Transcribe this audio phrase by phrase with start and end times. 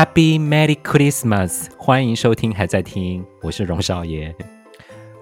[0.00, 1.66] Happy Merry Christmas！
[1.76, 4.34] 欢迎收听，还在听，我是荣少爷，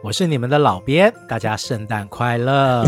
[0.05, 2.85] 我是你们的老编，大家圣诞快乐！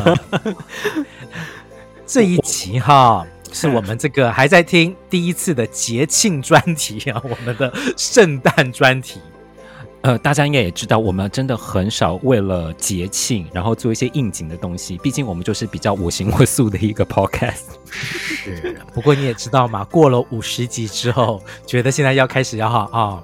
[2.06, 9.20] 这一集哈，是我们这个还在听第一次的节庆专题啊，我们的圣诞专题。
[10.02, 14.96] 呃，大家应该也知道，我们真的很少为了节庆，然后做一些应景的东西。
[14.98, 17.64] 毕竟我们就是比较我行我素的一个 podcast。
[17.90, 23.22] 是，不过你也知道嘛，过了五十集之后，觉得现在要开始要哈啊、哦，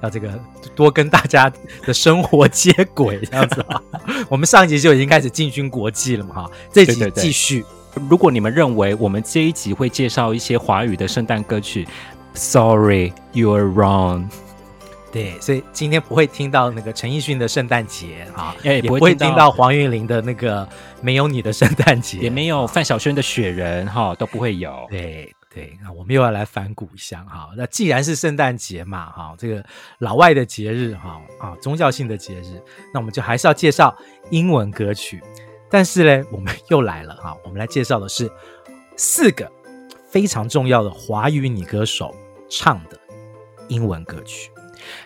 [0.00, 0.38] 要这个
[0.76, 1.52] 多跟大家
[1.84, 3.82] 的生活接轨这样子啊。
[4.30, 8.08] 我们上一集就已经开始进军国际了嘛哈，这集继续对对对。
[8.08, 11.86] 如果你们认为我们这一集会介绍一些华语的圣诞歌曲
[12.34, 14.28] ，Sorry，you are wrong。
[15.12, 20.66] 对，所以今天不会听到那个陈奕迅的圣诞节啊，也不会听到黄韵玲的那个
[21.02, 24.86] 没有你的圣诞节，也没有范晓萱的雪人哈，都不会有。
[24.88, 27.50] 对对，那我们又要来反骨一下哈。
[27.58, 29.62] 那既然是圣诞节嘛哈，这个
[29.98, 32.58] 老外的节日哈啊，宗教性的节日，
[32.94, 33.94] 那我们就还是要介绍
[34.30, 35.22] 英文歌曲。
[35.70, 38.32] 但是呢，我们又来了哈，我们来介绍的是
[38.96, 39.52] 四个
[40.08, 42.14] 非常重要的华语女歌手
[42.48, 42.98] 唱的
[43.68, 44.50] 英文歌曲。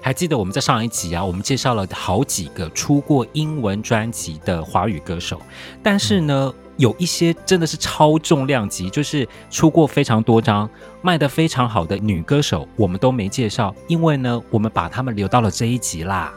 [0.00, 5.41] 还记得我们在上一集啊，我们介绍了好几个出过英文专辑的华语歌手，
[5.83, 10.68] 但是呢，有一些真的是超重量级，就是出过非常多张、
[11.02, 16.33] 卖得非常好的女歌手，我们都没介绍，因为呢，我们把他们留到了这一集啦。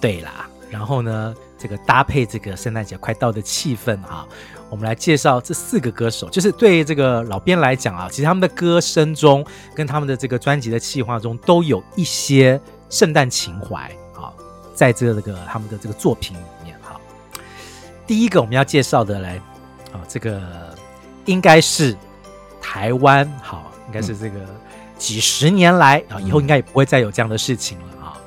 [0.00, 4.26] 对啦，然后呢，这个搭配这个圣诞节快到的气氛啊。
[4.70, 14.32] 我们来介绍这四个歌手，就是对这个老编来讲啊，其实他们的歌声中跟他们的这个专辑的企划中都有一些圣诞情怀啊，
[14.74, 17.00] 在这个他们的这个作品里面哈。
[18.06, 19.36] 第一个我们要介绍的来
[19.92, 20.42] 啊，这个
[21.24, 21.96] 应该是
[22.60, 24.40] 台湾好，应该是这个
[24.98, 28.20] 几十年来啊，以后应该也不会再有这样的事情了啊，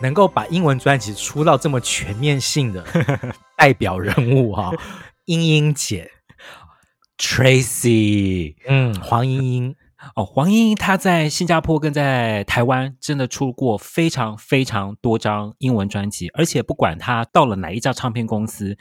[0.00, 2.84] 能够把英文专辑出到这么全面性的
[3.56, 4.72] 代表人物哈。
[5.26, 6.10] 莺莺姐
[7.16, 9.74] ，Tracy，嗯，黄莺莺
[10.14, 18.76] 哦，黄莺莺她在新加坡跟在台湾真的出过非常非常多张英文专辑，而且不管她到了哪一家唱片公司，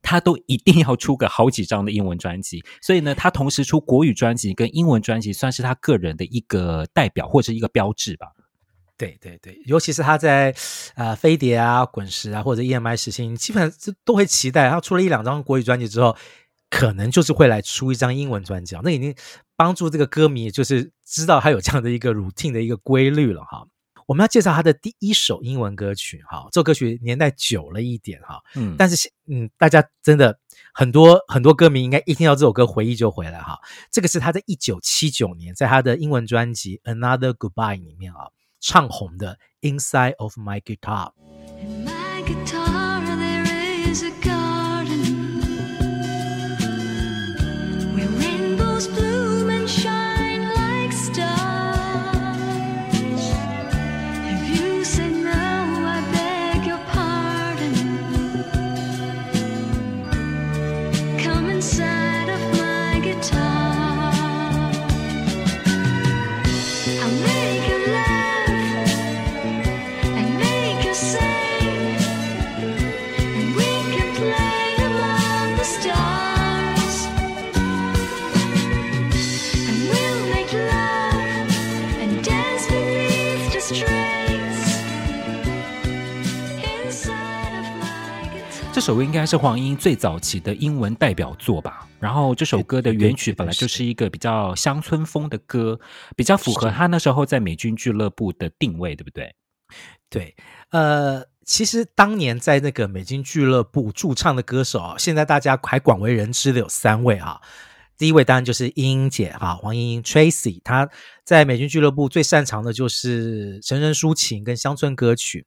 [0.00, 2.64] 她都一定要出个好几张的英文专辑。
[2.80, 8.28] 所以呢，她同时出国语专辑跟英文专辑，算是她个人的一个代表或者一个标志吧。
[9.02, 10.54] 对对对，尤其是他在
[10.94, 16.16] 呃飞碟啊、滚石啊或者 EMI 时期，基本上都会期待他出了一两张国语专辑之后，
[16.70, 18.76] 可能就是会来出一张英文专辑。
[18.84, 19.12] 那已经
[19.56, 23.66] 帮助这个歌迷就是知道他有这样的一个 routine 的一个规律了哈。
[24.06, 30.38] 我们要介绍他的第一首英文歌曲哈，这首歌曲年代久了一点哈，嗯，但是嗯，大家真的
[30.72, 33.58] 很多很多歌迷应该一听到这首歌回忆就回来哈。
[33.90, 38.30] 这个是他在一九七九年在他的英文专辑 Another Goodbye 里面啊。
[38.61, 39.37] 唱红的《
[39.69, 41.11] Inside of My Guitar》。
[88.72, 91.86] 这首歌应该是黄莺最早期的英文代表作吧。
[92.00, 95.78] 然后这首歌的原曲本来就是一个比较乡村风的歌，
[96.16, 99.34] 比较符合他那时候在美军俱乐部的定位，对不对？
[100.08, 100.34] 对，
[100.70, 107.42] 呃，其实当年在那个美军俱乐部驻唱的歌手啊，现在大家还广为人知的有三位啊。
[107.98, 110.88] 第一位当然就是莺莺姐哈，黄莺莺 Tracy，她
[111.24, 115.46] 在美军俱乐部最擅长的就是成人抒情跟乡村歌曲。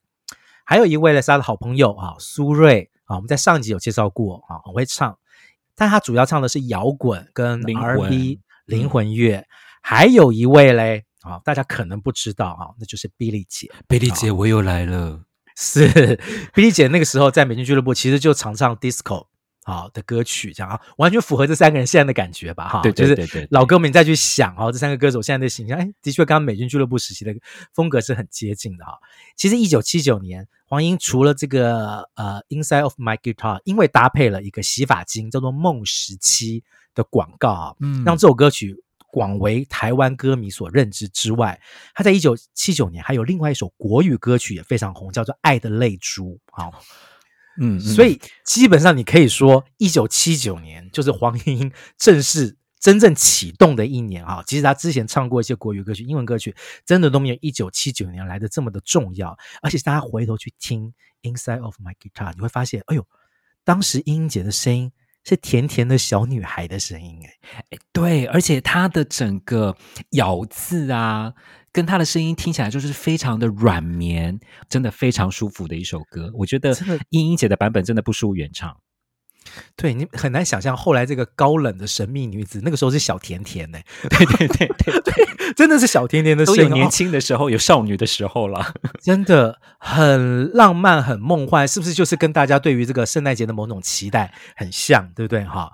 [0.63, 5.17] 还有一位呢是他的好朋友啊，苏芮啊，我们在上集有介绍过啊，很会唱，
[5.75, 9.37] 但他主要唱的是摇滚跟 R&B 灵魂乐。
[9.37, 9.45] 嗯、
[9.81, 13.71] 还有一位嘞啊，大家可能不知道啊，那就是 Billy 姐。
[13.87, 15.21] Billy 姐，我又来了。
[15.55, 15.87] 是
[16.53, 19.27] Billy 姐那个时候在美军俱乐部，其实就常唱 disco。
[19.65, 22.69] 好的歌曲，这样啊，完全符合这三个人现在的感觉吧？
[22.69, 27.33] 哈，对对对对，就是老歌迷再去想哦，这三个歌手现在的形象，哎，的确跟美军俱乐部时期的
[27.73, 28.93] 风格是很接近的哈。
[29.35, 36.63] 其实一九七九年，黄英除了这个呃《Inside of My Guitar》，因为搭配了一个洗发精叫做梦时期
[36.93, 38.75] 的广告啊，嗯，让这首歌曲
[39.11, 41.59] 广为台湾歌迷所认知之外，
[41.95, 46.71] 他在一九七九年还有另外一首国语歌曲也非常红，叫做《爱的泪珠》好。
[47.59, 54.43] 嗯，所以基本上你可以说，一九七九年就是黄莺莺正式真正启动的一年啊。
[54.45, 56.55] 其实她之前唱过一些国语歌曲、英文歌曲，
[56.85, 59.37] 真的都没有一九七九年来的这么的重要。
[59.61, 60.93] 而且大家回头去听
[61.31, 63.07] 《Inside of My Guitar》，你会发现，哎呦，
[63.63, 64.91] 当时莺莺姐的声音
[65.25, 67.31] 是甜甜的小女孩的声音，哎
[67.71, 69.75] 哎，对，而且她的整个
[70.11, 71.33] 咬字啊。
[71.71, 74.39] 跟她的声音听起来就是非常的软绵，
[74.69, 76.31] 真的非常舒服的一首歌。
[76.35, 76.73] 我觉得
[77.09, 78.77] 英英姐的版本真的不输原唱。
[79.75, 83.79] 对，你很难想象后来这个高冷的神秘女子，那个时候是小甜甜呢。
[84.09, 86.71] 对对对对对，真的是小甜甜的声音。
[86.71, 91.93] 年轻的时候有少女的时候了，真的很浪漫，很梦幻，是不是？
[91.93, 95.43] 就是跟大家对于这个圣诞节的某种期待很像，对不对？
[95.45, 95.71] 哈，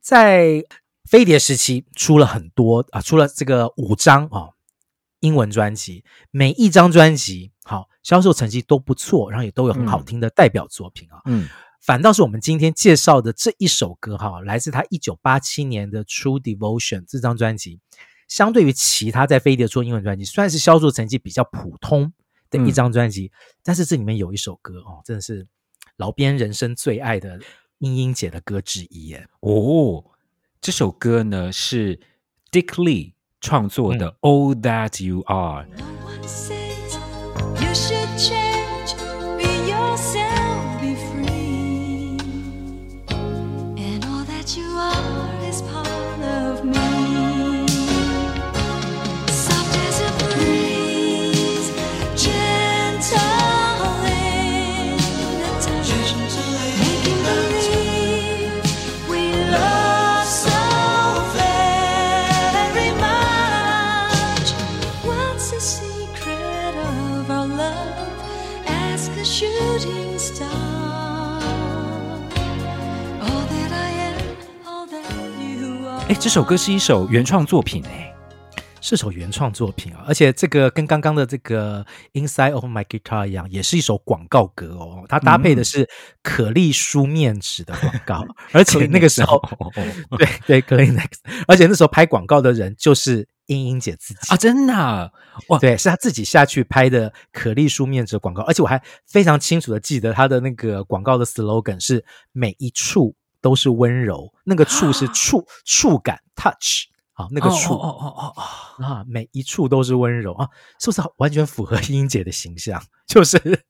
[0.00, 0.64] 在
[1.08, 4.50] 飞碟时期出了很多啊，出了这个五张啊。
[5.20, 11.18] 英文专辑，每一张专辑好销售成绩都不错，然后也都有很好听的代表作品啊。
[11.24, 11.48] 嗯，
[11.80, 17.80] 反倒是我们今天介绍的这一首歌哈，来自他一九八七年的《True Devotion》这张专辑，
[18.28, 22.12] 相对于其他在飞碟出英文专辑，算是销售成绩比较普通
[22.50, 23.30] 的一张专辑，嗯、
[23.62, 25.46] 但是这里面有一首歌哦，真的是
[25.96, 27.40] 老编人生最爱的
[27.78, 29.28] 英英姐的歌之一耶。
[29.40, 30.04] 哦，
[30.60, 31.98] 这首歌呢是
[32.50, 33.12] Dick Lee。
[33.40, 35.64] 创作的《All That You Are》。
[76.20, 78.12] 这首歌是一首原创作品哎，
[78.80, 85.04] 是首原创作品啊，而且这个跟刚刚的这个 Inside of My Guitar 一样，也是一首广告歌哦。
[85.08, 85.88] 它搭配的是
[86.22, 89.40] 可丽舒面纸的广告，嗯、 而且那个时候，
[90.18, 90.28] 对
[90.60, 91.06] 对，Kleenex，
[91.46, 95.12] 而且那时候拍广告的人就是英英姐自己啊，真的
[95.46, 103.14] 哇，对，是她自己下去拍的可丽舒面纸广告，而且我还非常清楚的记得她的那个广告的 slogan 是每一处。
[103.40, 110.48] 都是温柔，那个触是触触感 touch 啊，那个触哦哦哦哦啊，每一处都是温柔啊，
[110.80, 112.82] 是不是完全符合莺莺姐的形象？
[113.06, 113.64] 就是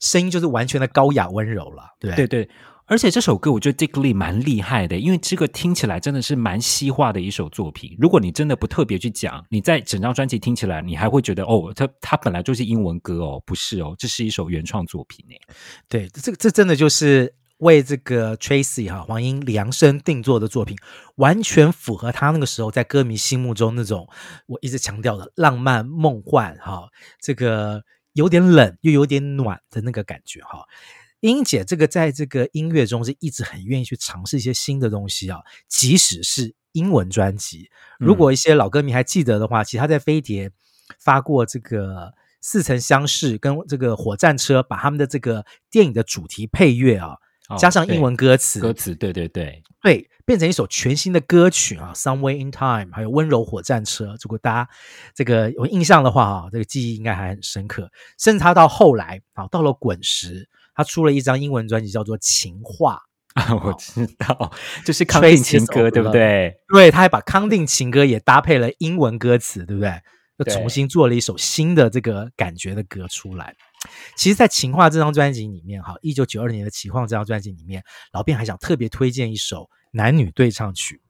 [0.00, 2.48] 声音就是完全的高雅温柔了，对对对。
[2.90, 7.94] 而且这首歌我觉得 Dick Lee 蛮厉害的，因为这个听起来真的是蛮西化的一首作品。
[8.00, 15.38] 如果你真的不特别去讲，你在整张专辑听起来，你还会觉得哦，它它本来就是英文歌哦，不是哦，这是一首原创作品诶。
[15.86, 17.34] 对，这这真的就是。
[17.58, 20.76] 为这个 Tracy 哈黄英量身定做的作品，
[21.16, 24.08] 完全符合他那个时候在歌迷心目中那种
[24.46, 26.88] 我一直强调的浪漫梦幻哈，
[27.20, 30.64] 这个有点冷又有点暖的那个感觉哈。
[31.20, 37.68] 英姐这个在这个音乐中是一直很愿意去尝试一些新的东西啊，即使是英文专辑。
[37.98, 40.52] 如果一些老歌迷还记得的话，其实她在飞碟
[41.00, 47.16] 发过这个似曾相识跟这个火战车，把他们的这个电影的主题配乐啊。
[47.56, 54.14] 加上英文歌词，歌词对对对对，变成一首全新的歌曲啊，Somewhere in Time，还有温柔火战车。
[54.22, 54.70] 如果大家
[55.14, 57.90] 这个有印象的话啊，这个记忆应该还很深刻。
[58.18, 63.00] 甚至他到后来啊，到了滚石，他出了一张英文专辑，叫做《情话》
[63.40, 64.52] 啊，我知道，
[64.84, 66.54] 就是康定情歌，对不对？
[66.68, 69.92] 对，他还把康定情歌也搭配了英文歌词，对不对？
[70.38, 73.56] 又重新做了一首新的这个感觉的歌出来。
[74.16, 77.82] 其实，在《情话》这张专辑里面，哈，一九九二年的《情话》这张专辑里面，
[78.12, 81.00] 老编还想特别推荐一首男女对唱曲，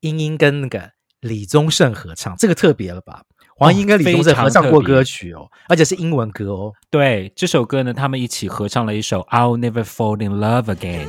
[0.00, 0.90] 英英跟那个
[1.20, 3.22] 李宗盛合唱，这个特别了吧？
[3.56, 6.72] 黄英跟李宗盛合唱过歌曲哦，而且是英文歌哦。
[6.90, 11.06] 对，这首歌呢，他们一起合唱了一首《I'll Never Fall in Love Again》。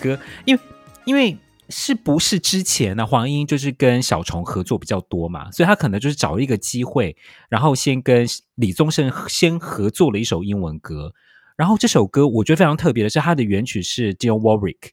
[0.00, 0.62] 歌，因为
[1.04, 1.36] 因为
[1.68, 3.04] 是不是之前呢？
[3.04, 7.16] 黄莺就是跟小虫合作比较多嘛，所以他可能就是找一个机会，
[7.48, 11.12] 然后先跟李宗盛先合作了一首英文歌。
[11.56, 14.90] 然后这首歌我觉得非常特别的是，它的原曲是 Dionne Warwick，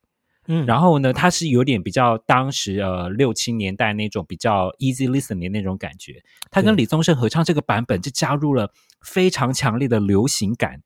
[0.48, 6.24] 嗯，然后呢，它是有点比较当时呃六七年代那种比较 easy listening 的那种感觉。
[6.50, 10.82] 他跟李宗盛合唱这个版本，就加入了非常强烈的流行感。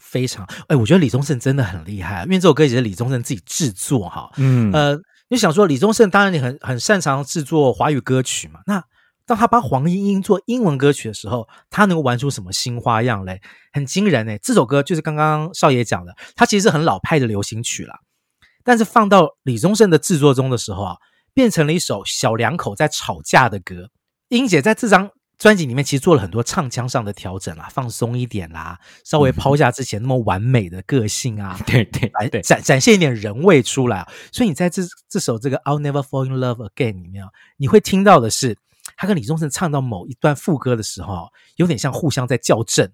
[0.00, 4.30] 非常哎，我觉得李宗盛真的很厉害，因为这首歌也是李宗盛自己制作哈。
[4.38, 8.82] 嗯呃，你想说李宗盛当然你很很擅长制作华语歌曲嘛，那
[9.26, 13.40] 当他帮黄莺莺做英文歌曲的时候，他能够玩出什么新花样嘞？
[13.72, 14.36] 很惊人哎！
[14.38, 18.00] 这首歌就是刚刚少爷讲的，它其实是很老派的流行曲啦，
[18.64, 20.96] 但是放到李宗盛的制作中的时候啊，
[21.32, 23.90] 变成了一首小两口在吵架的歌。
[24.30, 25.10] 英姐在这张。
[25.40, 34.06] 专辑里面其实做了很多唱腔上的调整啦，放松一点啦，稍微抛下之前那么完美的个性啊， 对对对，展展现一点人味出来。
[34.30, 37.24] 所以你在这这首这个 I'll Never Fall in Love Again 里面，
[37.56, 38.58] 你会听到的是
[38.98, 42.86] 他跟李宗盛唱到某一段副歌的时候，有点像互相在校正，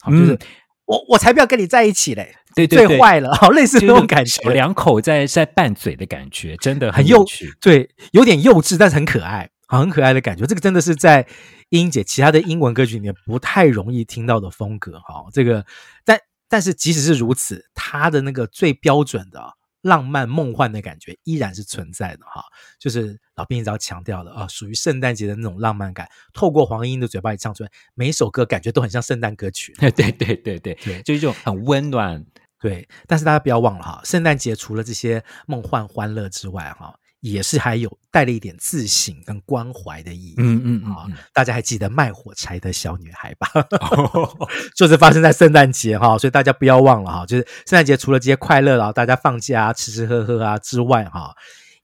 [0.00, 0.38] 好，就是、嗯、
[0.84, 10.46] 我我才不要跟你在一起嘞，对对对，最坏了， 好，类似那种感觉，两口在在拌嘴的感觉，真的很幼稚，对，有点幼稚，但是很可爱，很可爱的感觉。
[10.46, 11.26] 这个真的是在。
[11.72, 15.64] 英姐其他的英文歌曲里面不太容易听到的风格哈，这个
[16.04, 19.42] 但但是即使是如此，她的那个最标准的
[19.80, 22.44] 浪漫梦幻的感觉依然是存在的哈，
[22.78, 32.22] 就是老编一直要强调的啊，属于圣诞节的那种浪漫感，透过黄莺的嘴巴里唱出来，每一首歌感觉都很像圣诞歌曲， 对对对对对，就是一种很温暖，
[32.60, 32.86] 对。
[33.06, 36.94] 但是大家不要忘了哈，圣诞节除了这些梦幻欢乐之外哈。
[37.22, 43.48] 也是还有带了一点自省跟关怀的意义，嗯嗯啊、大家还记得卖火柴的小女孩吧？
[43.80, 51.32] 哦、 就是发生在圣诞节哈，所以大家不要忘了哈，就是圣诞节除了这些快乐啊，大家放假啊、吃吃喝喝啊之外哈，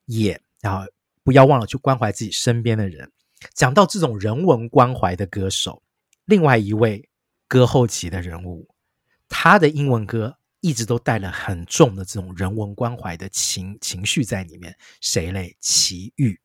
[0.07, 0.85] 也然后
[1.23, 3.09] 不要忘了去关怀自己身边的人。
[3.55, 5.85] 讲到这种人文关怀的歌手，
[6.25, 7.09] 另外一位
[7.47, 8.67] 歌后级的人物，
[9.29, 10.35] 他的英文歌。
[10.61, 14.75] 一直都带了很重的这种人文关怀的情情绪在里面。
[15.01, 15.57] 谁嘞？
[15.61, 16.39] 齐豫，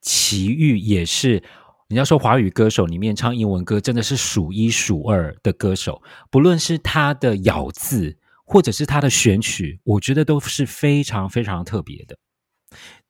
[0.00, 1.42] 齐豫也是。
[1.88, 6.00] 你要说华语歌手里面唱英文歌真的是数一数二的歌手，
[6.30, 12.16] 不论是他的咬字，或者是他的选曲，我觉得都是非常非常特别的。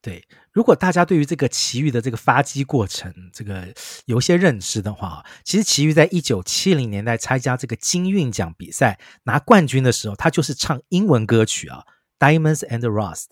[0.02, 3.75] 对，如果大家对于这个奇遇的这个发迹过程，这个
[4.07, 11.85] 有些认识的话，其实奇遇在一九七零年代参加这个金韵奖比赛拿冠军的时候，他就是唱英文歌曲啊，
[12.19, 13.25] 《Diamonds and Rust》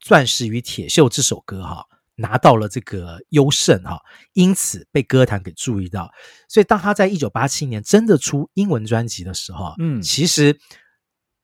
[0.00, 4.00] 钻石与铁锈这首歌哈，拿到了这个优胜哈，
[4.32, 6.10] 因此被歌坛给注意到。
[6.48, 10.58] 所以当他在一九八七年真的出英文专辑的时候，嗯，其实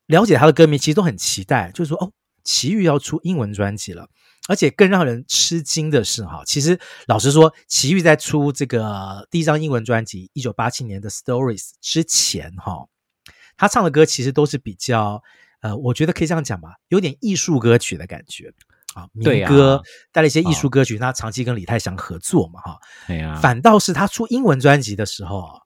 [0.07, 2.11] 了解他的歌迷其实都很期待，就是说哦，
[2.45, 4.09] 齐豫要出英文专辑了。
[4.49, 12.89] 而且更让人吃惊的是，哈，其实老实说，齐豫在出这个第一张英文专辑一九八七年的《Stories》之前，哈，
[13.57, 15.23] 他唱的歌其实都是比较，
[15.61, 18.53] 呃，我觉得可以这样讲吧，有点艺术歌曲的感觉
[18.95, 19.81] 啊，民歌
[20.11, 20.99] 带了一些艺术歌曲。
[20.99, 22.81] 他长期跟李泰祥合作嘛，哈。
[23.41, 25.61] 反倒是他出英文专辑的时候，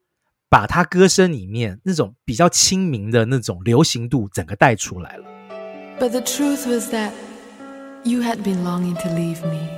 [0.50, 5.35] 把他歌声里面那种比较亲民的那种流行度整个带出来了。
[5.98, 7.14] But the truth was that
[8.04, 9.68] You had been longing to leave me,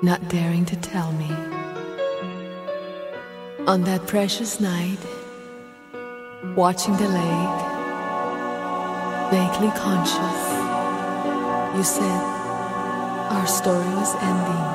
[0.00, 1.30] not daring to tell me.
[3.66, 4.98] On that precious night,
[6.56, 7.60] watching the lake,
[9.30, 10.40] vaguely conscious,
[11.76, 12.22] you said
[13.34, 14.71] our story was ending.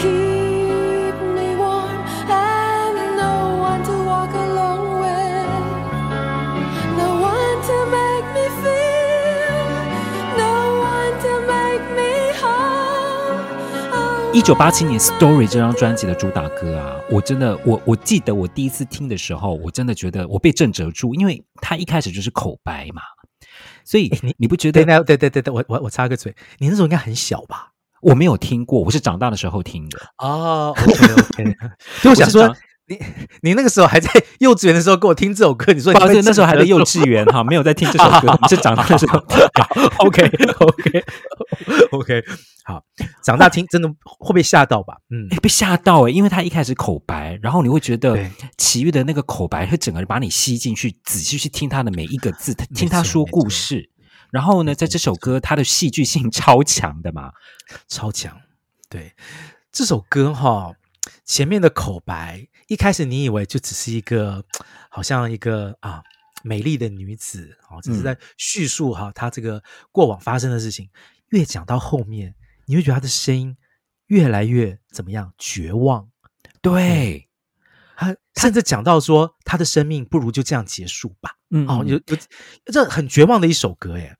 [0.00, 1.98] keep me warm
[3.68, 5.60] one to walk along with.
[7.00, 9.66] No one to make me feel
[10.44, 10.54] no
[10.94, 12.06] one to make me
[14.32, 23.02] 一九八七年 story 这张专辑的主打歌啊我真的我我记得我第一次听的时候我真的觉得我被震折住因为他一开始就是口白嘛。
[23.84, 27.72] 所以你你不觉得对对对对我我我插个嘴你那时候应该很小吧？
[28.02, 29.98] 我没有听过，我是长大的时候听的。
[30.18, 31.56] 哦，OK OK，
[32.02, 32.54] 就我想说。
[32.88, 32.96] 你
[33.42, 39.18] 你那个时候还在 幼稚园的时候给我听这首歌，你说你那时候还在幼稚园哈，没有在听这首歌， 你是长大的时候。
[39.98, 40.24] OK
[40.60, 41.04] OK
[41.90, 42.24] OK，
[42.64, 42.80] 好，
[43.24, 43.88] 长大听真的
[44.20, 44.98] 会被吓到吧？
[45.10, 48.16] 嗯，被吓到诶，因为他一开始口白，然后你会觉得
[48.56, 53.90] 奇遇的那个口白会整个把你吸进去，仔细去听他的每一个字，听他说故事。
[54.30, 57.32] 然后呢，在这首歌，它的戏剧性 超强的嘛，
[57.88, 58.40] 超强。
[58.88, 59.14] 对，
[59.72, 60.74] 这首歌哈，
[61.24, 62.48] 前面的口白。
[62.68, 64.44] 一开始你以为就只是一个，
[64.90, 66.02] 好像一个啊
[66.42, 70.90] 美丽的女子哦，只是在叙述哈她这个过往发生的事情。
[71.28, 72.34] 越讲到后面，
[72.66, 73.56] 你会觉得她的声音
[74.06, 75.32] 越来越怎么样？
[75.38, 76.08] 绝望。
[76.60, 77.28] 对，
[77.96, 81.35] 她甚至讲到说她的生命不如就这样结束吧。
[81.50, 82.16] 嗯，哦，有有
[82.72, 84.16] 这很绝望的一首歌耶。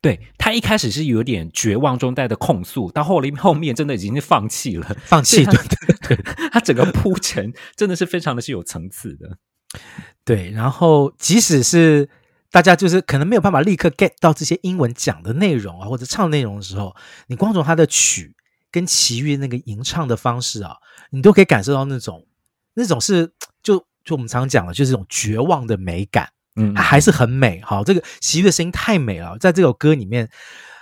[0.00, 5.44] 对，他一开始是有点绝望中带的控诉，到后来后面真的已经是放弃了，放弃。
[5.46, 9.38] 对对对，他 整个铺陈真的是非常的是有层次的。
[10.24, 12.10] 对，然后即使是
[12.50, 16.94] 大家就是可能没有办法立刻 get 到这些英文讲的内容啊，或者唱内容的时候，
[17.28, 18.36] 你光从他的曲
[18.70, 20.76] 跟齐豫那个吟唱的方式啊，
[21.10, 22.26] 你都可以感受到那种
[22.74, 23.32] 那种是
[23.62, 26.28] 就就我们常讲的，就是这种绝望的美感。
[26.56, 27.60] 嗯，还是很美。
[27.62, 30.30] 好，这个齐豫的声音太美了，在这首歌里面，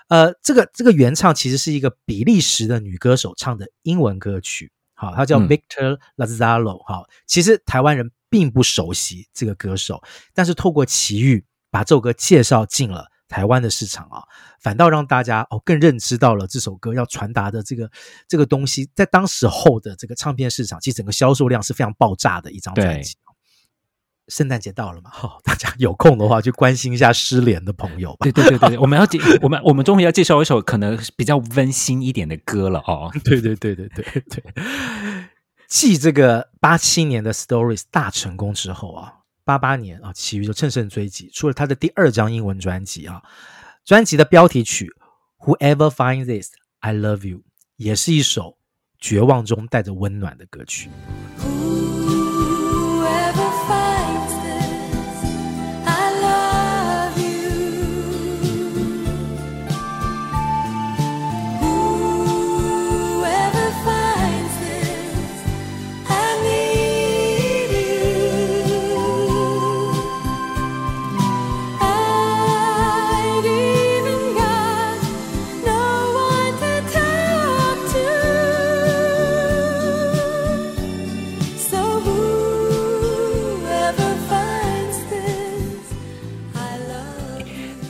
[0.09, 4.71] 呃，这个这个原唱其实是一个比利时的女歌手唱的英文歌曲。
[4.95, 6.85] 好，她叫 Victor Lazzaro。
[6.87, 10.03] 好，其实台湾人并不熟悉这个歌手，
[10.35, 14.23] 但是透过奇遇把这首歌介绍进了台湾的市场啊，
[14.61, 17.91] 反倒让大家哦更认知到了这首歌要传达的这个
[18.29, 23.15] 这个东西，在当时候的这个唱片市场，其实整个销售量是非常爆炸的一张专辑。
[24.29, 25.11] 圣诞节到了嘛？
[25.45, 28.19] 大家有空的话就关心一下失联的朋友吧。
[28.21, 33.11] 对对对对，我们要介我们我们终于要介绍一首可能比较温馨一点的歌了哦。
[33.25, 34.45] 对对对对对对。
[35.69, 39.13] 继这个八七年的《Stories》大成功之后啊，
[39.45, 43.23] 八八年啊，奇遇就乘胜追击，出了他的第二张英文专辑啊。
[43.85, 44.93] 专辑的标题曲
[45.59, 47.39] 《Whoever Finds This, I Love You》
[47.77, 48.59] 也是一首
[48.99, 50.91] 绝望中带着温暖的歌曲。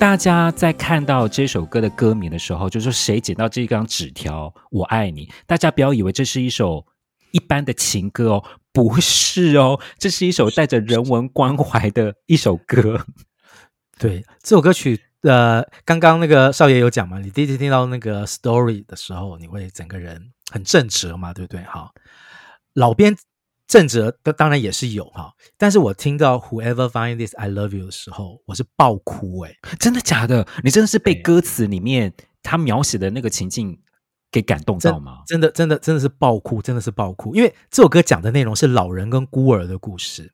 [0.02, 5.30] 大家在看到这首歌的歌名的时候，就是说谁捡到这张纸条，我爱你。
[5.46, 6.84] 大家不要以为这是一首
[7.30, 13.06] 一般的情歌哦，不是哦，这是一首带着人文关怀的一首歌。
[13.96, 21.62] 对，这首歌曲，呃，刚刚那个少爷有讲嘛，你第一次听到那个 story 的时候，你会整个人很正直嘛，对不对？
[21.62, 21.94] 好，
[22.74, 23.16] 老编。
[23.72, 30.46] 震慑的当然也是有哈，但是我听到 Whoever Finds This I Love You 的时候，我是爆哭诶、欸，真的假的？
[30.62, 33.80] 你真的是被歌词里面他描写的那个情境
[34.30, 35.22] 给感动到吗？
[35.26, 40.30] 真的，真的，真的是爆哭，真的是爆哭，因为这首歌讲的内容是老人跟孤儿的故事，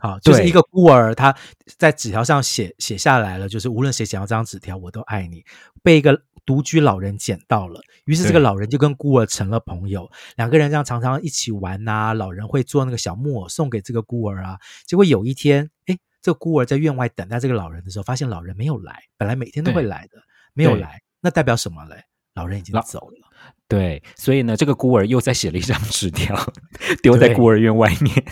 [0.00, 1.36] 好，就是一个孤儿他
[1.76, 5.44] 在纸条上写写下来了，就是无论谁捡到这张纸条，我都爱你，
[5.82, 6.22] 被一个。
[6.44, 12.14] 独居老人捡到了，于是这个老人就跟孤儿成了朋友，两个人这样常常一起玩呐、啊。
[12.14, 14.58] 老人会做那个小木偶送给这个孤儿啊。
[14.86, 19.02] 结果有一天，哎，这个孤儿在院外等待这个老人的时候，发现老人没有来。
[19.16, 20.18] 本来每天都会来的，
[20.54, 22.04] 没有来，那代表什么嘞？
[22.34, 23.28] 老人已经走了。
[23.68, 26.36] 对，所以呢，这个孤儿又再写了一张纸条，
[27.02, 28.24] 丢在孤儿院外面。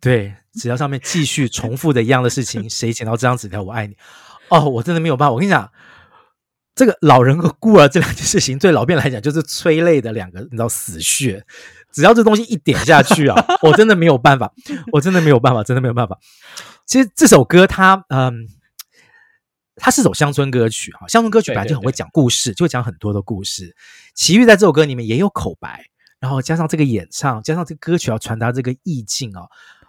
[0.00, 3.62] 对，纸条上面继续重复的一样的事情：谁捡到这张纸条？
[3.62, 3.96] 我爱你。
[4.48, 5.32] 哦，我真的没有办法。
[5.32, 5.70] 我跟你讲。
[6.74, 11.44] 这个老人和孤儿这两件事情，对老编来讲就是催泪的两个，你知道死穴。
[11.92, 14.52] 只要这东西一点下去啊， 我真的没有办法，
[14.90, 16.18] 我真的没有办法，真的没有办法。
[16.84, 18.48] 其实这首歌它，嗯，
[19.76, 23.76] 它是首乡村歌曲哈，乡村歌曲本来就很会讲故事，就会讲很多的故事。
[24.16, 25.84] 齐豫在这首歌里面也有口白，
[26.18, 29.42] 然后加上这个演唱，加上这个歌曲要传达这个意境啊。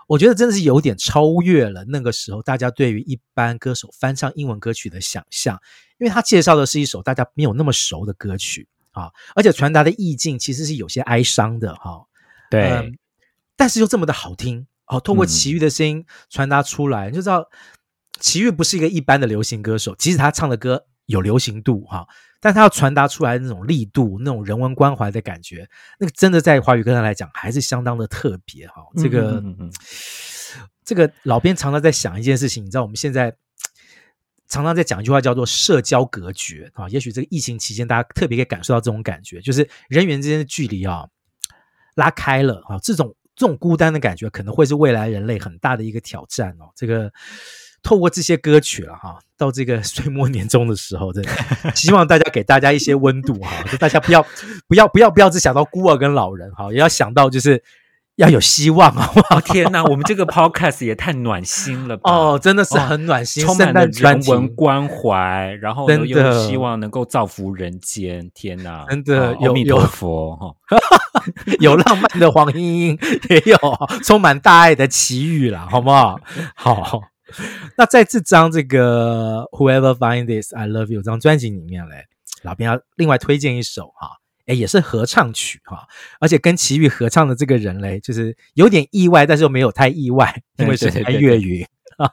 [0.08, 5.60] 我觉得真的是有点超越了那个时候大家对于一般歌手翻唱英文歌曲的想象，
[5.98, 12.04] 因为他介绍的是一首大家没有那么熟的歌曲，啊，而且传达的意境其实是有些哀伤的哈。
[12.52, 12.98] 对、嗯，
[13.56, 17.48] 但是又这么的好听哦，透过齐豫的声音传达出来，嗯、你就知道
[18.20, 22.06] 齐豫不是一个一般的流行歌手，即使他唱的歌有流行度哈，
[22.42, 25.68] 但他要传达出来的那种力度、那种人文关怀的感觉，
[26.00, 28.84] 那个真的在华语歌坛来讲还是相当的特别哈。
[28.98, 29.72] 这个，嗯嗯嗯
[30.84, 33.36] 这个老编常常在想一件事情，你知道我们现在。
[34.48, 36.88] 常常在讲一句话，叫做“社交隔绝”啊。
[36.90, 41.06] 也许这个疫情期间，大家特别可以感受到这种感觉，就是人与人之间的距离啊
[41.96, 42.78] 拉开了啊。
[42.82, 46.70] 这种这种孤单的感觉，可能会是未来人类很大的一个挑战哦。
[46.76, 47.12] 这个
[47.82, 51.32] 透过这些歌曲了哈，到这个岁末年终的时候，真的
[51.76, 54.26] 希望大家给大家一些温度哈，就大家不要
[54.68, 57.64] 不要不要不要只想到孤儿跟老人哈，也要想到就是。
[58.16, 59.12] 要有希望啊！
[59.30, 62.12] 哇，天哪，我们这个 podcast 也太暖心了吧！
[62.12, 68.32] 哦，真的是很暖心，充满了人文关怀，然后又有希望能够造福人间。
[68.34, 70.56] 天哪，真的，阿弥陀佛哈！
[71.60, 73.00] 有浪漫的黄莺莺，
[73.30, 73.58] 也有
[74.04, 76.20] 充满大爱的奇遇啦，好不好？
[76.56, 77.02] 好。
[77.78, 82.06] 那在这张这个 Whoever Find This I Love You 这张专辑里面嘞，
[82.44, 84.12] 老编要另外推荐一首哈。
[84.46, 85.88] 哎，也是合唱曲哈，
[86.20, 91.66] 而且跟齐豫合唱的这个人嘞，就是有点意外，但是又没有太意外，因为是潘越云
[91.98, 92.10] 啊。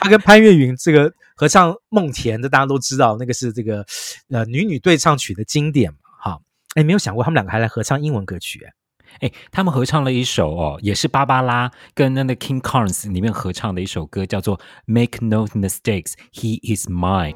[0.00, 3.86] 他跟潘越云这个合唱《梦田》这，大家都知道，那个是这个
[4.30, 6.40] 呃女女对唱曲的经典嘛哈。
[6.74, 8.66] 哎，没有想过他们两个还来合唱英文歌曲
[9.20, 17.34] 哎，他们合唱了一首哦，也是芭芭拉跟那个 King Carnes 里面合唱的一首歌，叫做《Make No Mistakes, He Is Mine》。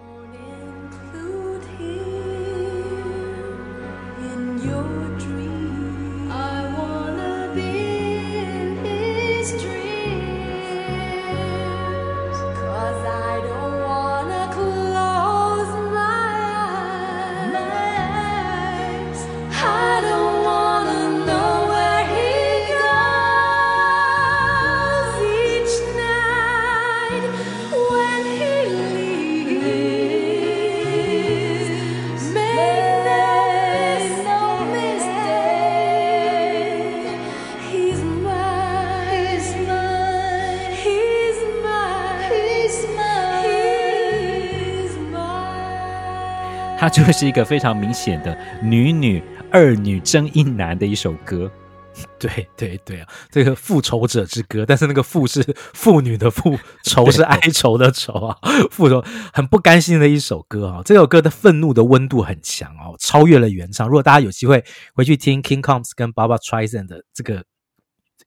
[46.93, 51.51] 就是一个非常明显的女女二女争一男的一首歌，
[52.19, 58.37] 对对对啊，这个复仇者之歌，但是那个复是妇女的复，仇是哀愁的愁啊，
[58.71, 63.87] 复仇很不甘心的一首歌啊，这首歌的愤怒的温度很强哦，超越了原唱。
[63.87, 67.45] 如果大家有机会回去听 King Combs 跟 Baba t r i s a n 的这个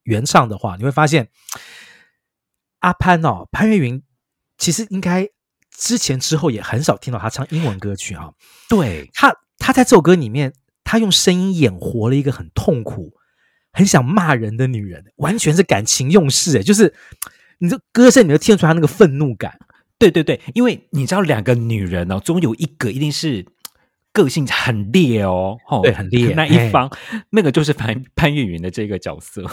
[0.04, 1.30] 原唱的话，你会发现
[2.80, 4.02] 阿潘哦，潘越云
[4.58, 5.28] 其实应该。
[5.78, 8.32] 之前之后也很少听到他唱英文歌曲啊，
[8.70, 9.10] 对。
[9.14, 13.14] 他，他在这首歌里面，他用声音演活了一个很痛苦、
[13.72, 16.94] 很想骂人的女人，完全是感情用事诶，就是
[17.60, 19.58] 你这歌声你就听出他那个愤怒感，
[19.98, 23.46] 对对对，因为你知道两个女人哦，总有一个一定是
[24.12, 26.90] 个性很烈哦，对，很烈那一方，
[27.32, 29.44] 那个就是潘潘越云的这个角色。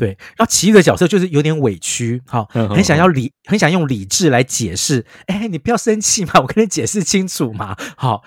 [0.00, 5.04] 对，然后其余的角色就是有点委屈，好，很想要理，很想用理智来解释。
[5.26, 7.76] 哎，你不要生气嘛，我跟你解释清楚嘛。
[7.98, 8.22] 好，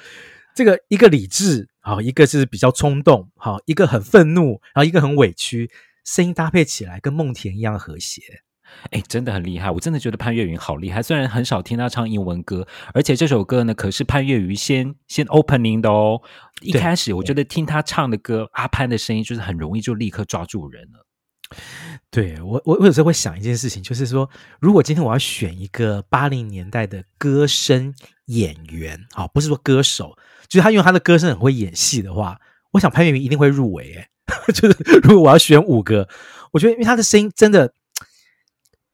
[0.54, 5.72] 这个一个理智，好，一个是比较冲动，好，一个很愤怒，然后一个很委屈，
[6.06, 8.22] 声音搭配起来跟梦田一样和谐。
[8.92, 11.02] 哎，真的很厉害，我真的觉得潘越云好厉害。
[11.02, 16.22] 虽然很少听他唱英文歌，而且这首歌呢，可是潘越云先先 opening 的哦。
[16.62, 21.03] 一开始我觉得听他唱的歌，阿潘的声音就是很容易就立刻抓住人了。
[22.10, 27.94] 对我，我我有时候会想一件事情，就是说，如果今天我要选一个八零年代的歌声
[28.26, 30.16] 演员，啊，不是说歌手，
[30.48, 32.40] 就是他用他的歌声很会演戏的话，
[32.72, 33.96] 我想潘粤明一定会入围。
[33.96, 34.10] 哎，
[34.54, 36.08] 就是如果我要选五个，
[36.52, 37.74] 我觉得因为他的声音真的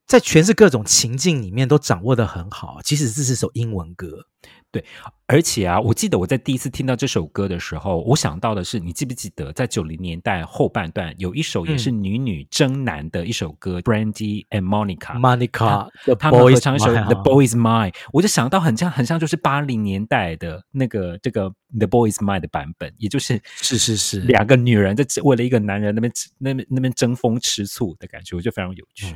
[0.07, 4.25] 在诠释各种情境里面都掌握得很好，即使这是首英文歌。
[4.71, 4.85] 对，
[5.25, 15.19] 而且啊，我记得我在第一次听到这首歌的时候，我想到的是，你记不记得在九零年代后半段有一首也是女女争男的一首歌，嗯，Brandy and Monica。
[15.19, 29.15] Monica，他们合唱一首 The Boy Is Mine，我就想到很像很像就是八零年代的那个这个 The Boy Is Mine 的版本，也就是是是是两个女人在为了一个男人那边那边那边争风吃醋的感觉，我觉得非常有趣。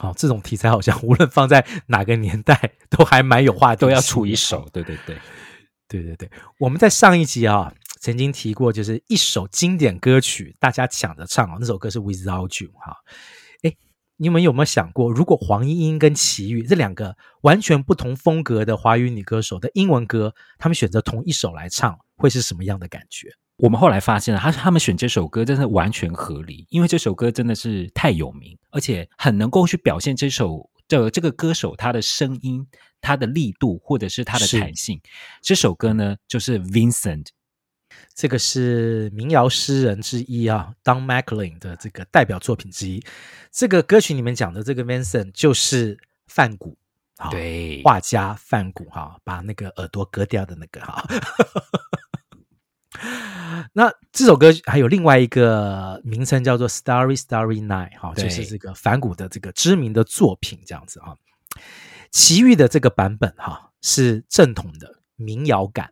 [0.00, 4.68] 哦，这种题材好像 无论放在哪个年代都还蛮有话题，都要出一首。
[4.72, 5.16] 对对对，
[5.88, 6.30] 对对对。
[6.58, 12.96] 我们在上一集啊曾经提过，就是一首经典歌曲，大家抢着唱啊，那首歌是 Without You 哈。
[13.62, 13.76] 哎，
[14.16, 23.28] 你们有没有想过，如果黄莺莺跟齐豫这两个完全不同风格的华语女歌手的英文歌，他们选择同一首来唱，会是什么样的感觉？
[23.62, 32.66] 我们后来发现了，他他们选这首歌真的完全合理，因为这首歌真的是太有名，而且很能够去表现这首的这个歌手他的声音、
[33.02, 35.00] 他的力度或者是他的弹性。
[35.42, 37.26] 这首歌呢，就是 Vincent，
[38.14, 43.04] 这个是民谣诗人之一啊，Don McLean 的这个代表作品之一。
[43.52, 46.78] 这个歌曲里面讲的这个 Vincent 就是梵谷。
[47.30, 51.04] 对，画家范谷哈，把那个耳朵割掉的那个哈。
[53.72, 61.14] 那这首歌还有另外一个名称叫做《Starry Starry Night》哈，就是这个反骨的这个知名的作品这样子哈。
[62.10, 65.90] 齐豫的这个版本哈是正统的民谣感。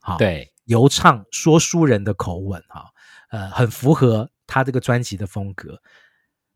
[0.00, 2.84] 好，对，游唱说书人的口吻哈，
[3.30, 5.80] 呃，很符合他这个专辑的风格。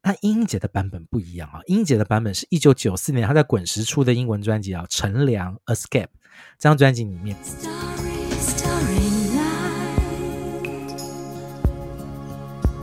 [0.08, 6.04] 那英英姐的版本不一样啊，英英姐的版本是一九九四年她在滚石出的英文专辑啊，《乘凉 Escape》
[6.60, 7.36] 这张专辑里面。
[7.44, 11.00] Starry, starry night,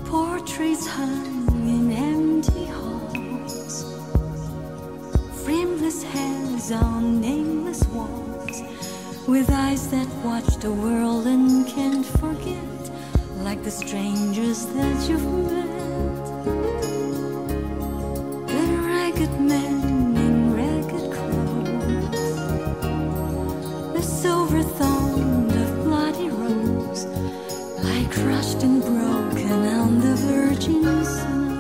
[0.05, 3.85] portraits hung in empty halls,
[5.45, 8.65] frameless hands on nameless walls,
[9.29, 12.91] with eyes that watch the world and can't forget,
[13.45, 15.82] like the strangers that you've met.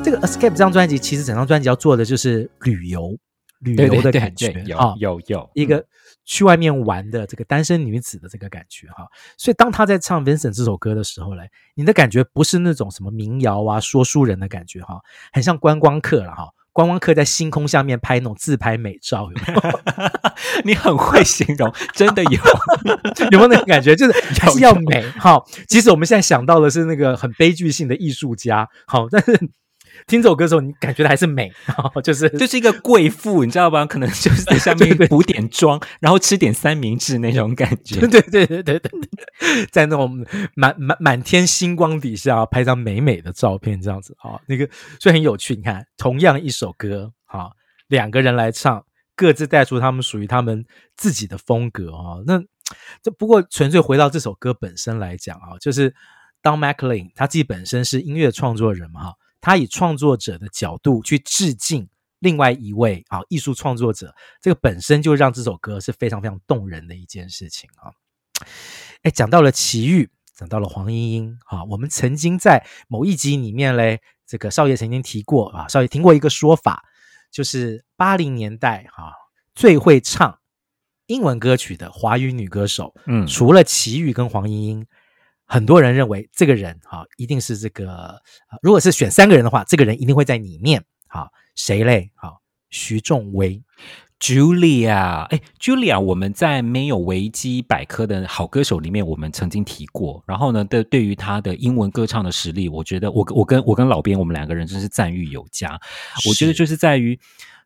[0.04, 3.16] 这个 Escape 这张专辑，其实整张专辑要做的就是旅游、
[3.60, 5.48] 旅游的感觉啊，有有。
[5.54, 5.84] 一个
[6.24, 9.06] 去外面玩的这个单身女子的这个感觉哈。
[9.38, 11.42] 所以当她在唱 Vincent 这首歌的时候呢，
[11.74, 15.00] 你的感觉不是那种什么民谣啊、说书人的感觉哈，
[15.32, 16.50] 很像观光客了哈。
[16.72, 19.80] 观光客在星空下面拍那种自拍美照，有没有？
[20.64, 22.40] 你很会形容， 真的有，
[23.30, 23.94] 有没有那种感觉？
[23.94, 29.50] 就是还是要美好，即使我们现在想到的是那个很悲剧性的艺术家，好，但是。
[30.06, 31.50] 听这首歌的时候，你感觉的还是美，
[32.02, 33.86] 就是就是一个贵妇，你知道吧？
[33.86, 38.00] 可能就是在下面 补点妆，然后吃点三明治那种感觉。
[38.06, 38.90] 对对对对对，
[39.70, 44.68] 在那种满满满天星光底下拍张美美的照片，这样子啊，那个
[45.00, 45.54] 所以很有趣。
[45.54, 47.50] 你看，同样一首歌，哈，
[47.88, 48.84] 两个人来唱，
[49.14, 50.64] 各自带出他们属于他们
[50.96, 52.18] 自己的风格啊。
[52.26, 52.42] 那
[53.02, 55.94] 这不过纯粹回到这首歌本身来讲啊，就是
[56.42, 59.14] Don McLean 他自己本身是音乐创作人嘛，哈。
[59.42, 61.88] 他以创作者的角度去致敬
[62.20, 67.90] 另外一位啊艺术创作者，这个本身就让这首歌是非常非常动人的一件事情啊。
[69.02, 76.84] 哎，讲到了齐豫，讲到了黄莺莺啊，我们曾经在某一集里面嘞，这个少爷曾经提过啊，少爷听过一个说法，
[77.32, 79.12] 就是八零年代哈、啊、
[79.56, 80.38] 最会唱
[81.06, 84.86] 英文歌曲的华语女歌手，嗯，除了齐豫跟黄莺莺。
[85.52, 88.22] 很多人认为这个人啊，一定是这个，
[88.62, 90.82] 如果是选三个人的话，这个人一定会在里面。
[91.06, 92.10] 好，谁嘞？
[92.14, 93.62] 好，徐仲威
[94.18, 95.24] ，Julia。
[95.24, 100.24] 哎，Julia，我们在没有维基百科的好歌手里面，我们曾经提过。
[100.26, 105.78] 然后呢，对对于他的英文歌唱的实力，我觉得我我跟我跟老编，我们两个人真是赞誉有加。
[106.26, 107.20] 我觉得就是在于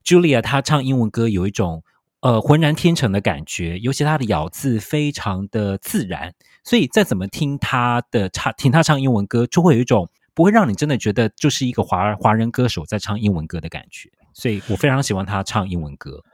[0.04, 1.84] Julia，她唱英文歌有一种。
[2.20, 6.32] 呃，浑然天成的感觉，尤其她的咬字非常的自然，
[6.66, 14.10] 所以再怎么听他的唱，听他唱英文歌，就会有一种不会让你真的觉得就是一个华华人歌手在唱英文歌的感觉。
[14.34, 16.24] 所以我非常喜欢他唱英文歌。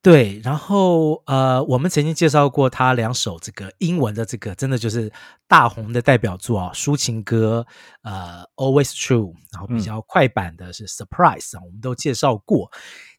[0.00, 5.12] 对，然后呃，我们曾经介绍过他两首这个英文的这个，真的就是
[5.48, 7.66] 大红的代表作啊，抒情歌，
[8.02, 12.70] 呃，Always True，然后比较快板的是 Surprise 啊，我们都介绍过。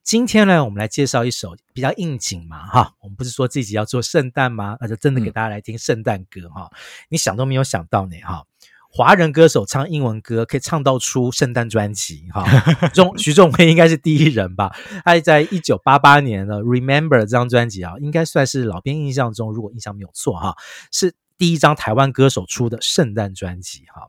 [0.08, 4.78] 今天呢，我们来介绍一首比较应景嘛，哈，我们不是说自己要做圣诞吗？
[4.80, 6.78] 那就真的给大家来听圣诞歌哈，嗯、
[7.10, 8.46] 你想都没有想到呢，哈，
[8.90, 12.46] 华人歌手唱英文歌可以唱到出圣诞专辑，哈，
[12.96, 14.74] 仲徐仲威应该是第一人吧？
[15.04, 20.56] 他在一九八八年的《Remember》这张专辑啊，应该算是老编印象中，如果印象没有错哈，
[20.90, 24.08] 是第一张台湾歌手出的圣诞专辑哈。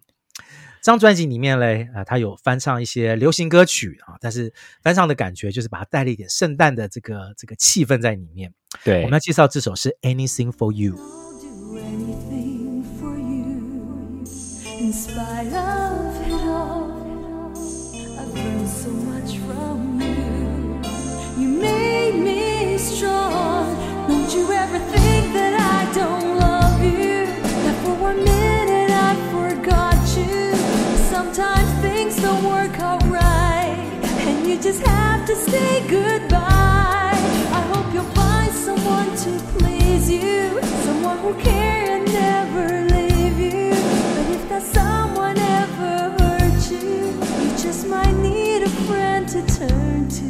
[0.80, 8.52] 这张专辑里面嘞，啊，他有翻唱一些流行歌曲啊，但是翻唱的感觉就是把它带了一点圣诞的这个这个气氛在里面。
[8.84, 10.96] 对，我们要介绍这首是 Anything for You。
[34.60, 37.14] Just have to say goodbye.
[37.52, 43.70] I hope you'll find someone to please you, someone who care and never leave you.
[43.70, 50.08] But if that someone ever hurt you, you just might need a friend to turn
[50.08, 50.26] to.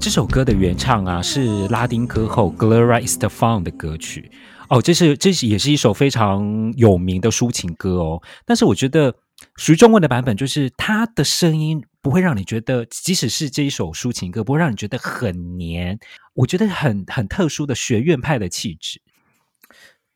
[0.00, 4.30] 这首歌的原唱啊是拉丁歌后 Gloria Estefan 的歌曲
[4.68, 8.20] 哦，这是这是也是一首非常有名的抒情歌哦。
[8.44, 9.14] 但是我觉得
[9.56, 15.98] 徐中文的版本就是他的声音不会让你觉得，即使是这一首抒情歌，不会让你觉得很黏。
[16.34, 19.00] 我觉得很很特殊的学院派的气质。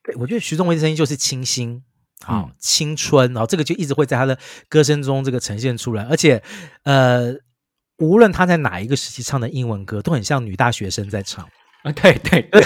[0.03, 1.83] 对，我觉得徐中卫的声音就是清新，
[2.23, 4.37] 好、嗯、青春，然后这个就一直会在他的
[4.69, 6.43] 歌声中这个呈现出来，而且
[6.83, 7.35] 呃。
[7.99, 11.47] 无论他在哪一个时期唱的英文歌，都很像女大学生在唱
[11.83, 11.91] 啊！
[11.93, 12.61] 对对对，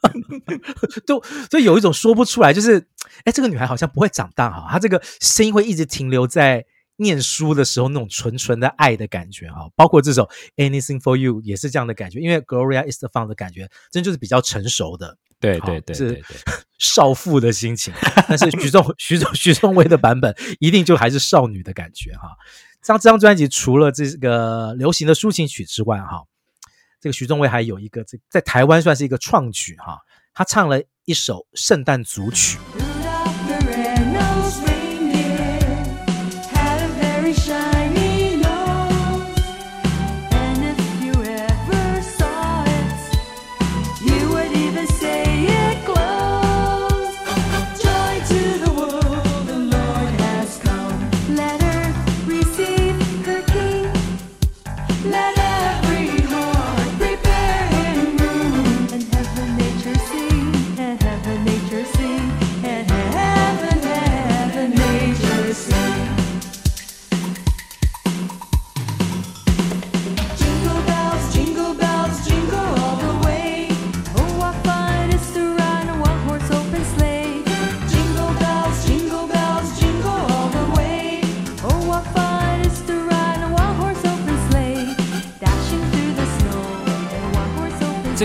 [1.06, 2.88] 都就有一种说不出来，就是
[3.24, 6.64] 哎，这个女孩好像不会长大哈，她这个声音会一直停留在
[6.96, 9.68] 念书的时候那种纯纯的爱的感觉哈。
[9.76, 16.22] 包括这首 Anything for You 也是这样的感觉，因为 Gloria Estefan 的感觉真就是比较成熟的，对对对，是
[16.78, 17.92] 少妇的心情。
[18.28, 22.30] 但是徐仲 徐仲徐仲威的版本一定就还是少女的感觉哈。
[22.82, 26.22] 这张专辑除了这个流行的抒情曲之外，哈，
[27.00, 29.98] 这个徐仲威还有一个这在台湾算是一个创举哈，
[30.32, 32.58] 他唱了一首圣诞组曲。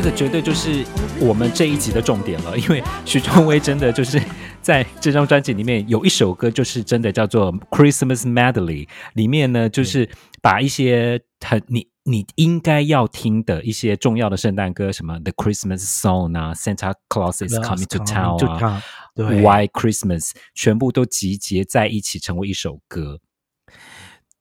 [0.04, 0.84] 这个绝对就是
[1.20, 4.20] 我们这一集的重点了，因为徐中威真的就是
[4.60, 10.10] 在这张专辑里面有一首歌，就是真的叫做《Christmas Medley》，里面呢就是
[10.42, 18.82] 把一些很你你应该要听的一些重要的圣诞歌，什么《The Christmas Song》啊，《Santa Claus is Coming to Town》啊，
[19.14, 23.20] 对，《White Christmas》全部都集结在一起成为一首歌。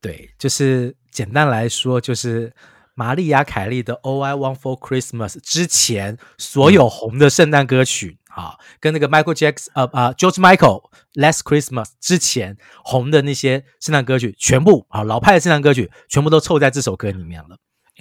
[0.01, 2.51] 对，就是简单来说就是。
[2.95, 10.83] 玛丽亚·凯莉的《All I Want for Christmas》之前所有红的圣诞歌曲，啊、嗯，跟那个 Michael Jackson 呃啊 George Michael
[11.15, 17.57] 《Last Christmas》之前红的那些圣诞歌曲，全部啊老派的圣诞歌曲，全部都凑在这首歌里面了。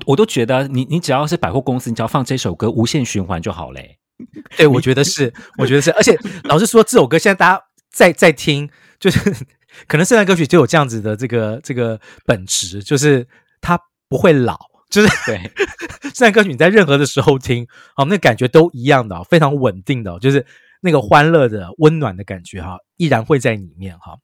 [0.06, 4.00] 我都觉得你你只要是百货公司，你只要放这首歌无限循环就好嘞。
[4.58, 5.92] 对，我觉得是，我觉得是。
[5.92, 9.20] 而且 老实说，这首歌现在大家在在听，就是
[9.88, 13.28] 可能圣诞歌曲就有这样子的这个这个本质，就是
[13.62, 14.69] 它不会老。
[14.90, 15.40] 就是对，
[16.14, 20.46] 圣诞歌曲你在任何的时候听，好，那感觉都一样的，非常稳定的，就是
[20.82, 24.18] 那个欢乐的、温暖的感觉哈，依然会在里面哈。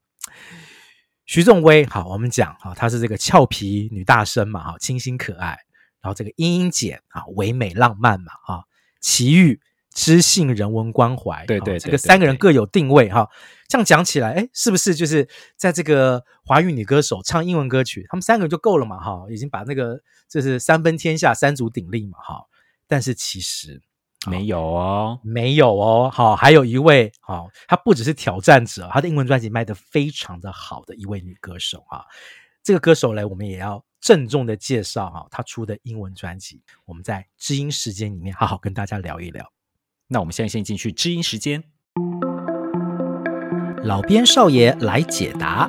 [1.26, 5.58] 徐仲威，好，我们讲哈，她是这个俏皮女大生嘛，哈，清新可爱，
[6.02, 8.64] 然后这个英英姐啊，唯美浪漫嘛，哈，
[9.00, 9.60] 齐豫。
[9.96, 13.28] 知性人文关怀，对对，这个三个人各有定位哈。
[13.70, 19.00] 这样讲起来，哎，是不是就是在这个华语女歌手唱英文歌曲，他们三个人就够了嘛？
[19.00, 22.20] 哈，已经把那个就是三分天下、三足鼎立嘛？
[22.20, 22.44] 哈，
[22.88, 23.82] 但是其实
[24.28, 26.12] 没有哦，没有哦。
[26.14, 32.06] 好，还有一位，好，她不只是挑战者，她的英文专辑卖得非常的好的一位女歌手哈。
[32.62, 39.50] 这个歌手嘞，我们也要郑重的介绍哈，她出的英文专辑，我们在知音时间里面好好跟大家聊一聊。
[40.08, 41.64] 那我们现在先进去知音时间，
[43.84, 45.68] 老编少爷来解答，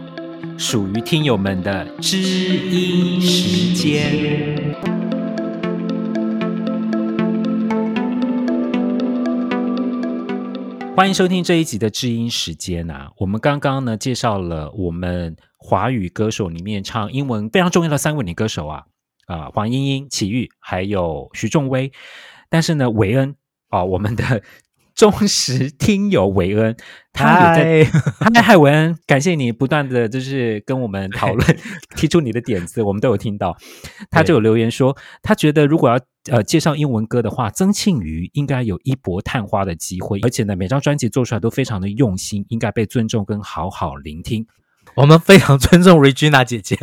[0.58, 4.76] 属于听友们的知音时间。
[10.94, 13.10] 欢迎收听这一集的知音时间啊！
[13.16, 18.84] 我们刚刚呢介绍了我们华语歌手里面唱英文非常重要的三位女歌手啊
[19.28, 21.90] 啊、黄莺莺、綺玉，还有徐仲威。
[22.50, 23.34] 但是呢，韦恩
[23.68, 24.42] 啊、呃，我们的。
[24.96, 26.74] 忠实听友韦恩，
[27.12, 31.58] 他也在， 嗨嗨，韦恩，感谢你不断的就是跟我们讨论，
[31.94, 33.54] 提出你的点子，我们都有听到。
[34.10, 36.00] 他就有留言说，他觉得如果要
[36.32, 44.46] 呃介绍英文歌的话，曾庆瑜应该有一搏探花的机会，而且呢，每张专辑做出来都非常的用心，应该被尊重跟好好聆听。
[44.94, 46.78] 我们非常尊重 Regina 姐姐。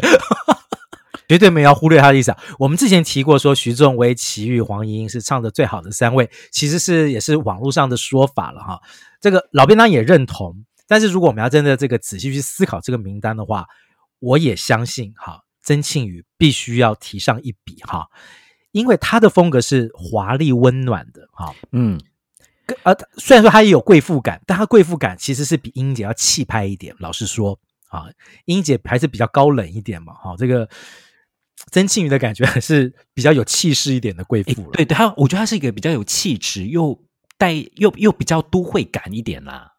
[1.34, 2.38] 绝对没有要忽略他的意思啊！
[2.60, 8.80] 我们之前提过说，徐仲威、齐豫、黄莺莺是唱的最好的三位，其实是也是网络上的说法了哈。
[9.20, 13.66] 这个老编当也认同，但是如果我们要真的这个仔细去思考这个名单的话，
[14.20, 18.08] 我也相信哈，曾庆宇必须要提上一笔哈，
[18.72, 22.00] 因为他的风格是华丽温暖的哈，嗯，
[22.84, 26.96] 呃，虽然说他也有贵妇感，但他贵妇感其实是比英姐要气派一点。
[27.00, 27.60] 老实说
[27.90, 28.06] 啊，
[28.46, 30.70] 英姐还是比较高冷一点嘛，哈，这个。
[31.72, 34.72] 曾庆瑜的感觉还是比较有气势一点的贵妇了。
[34.74, 37.00] 对对，他我觉得她是一个比较有气质，又
[37.38, 39.72] 带又又比较都会感一点啦。